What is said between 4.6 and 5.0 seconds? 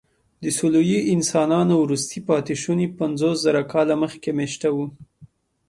وو.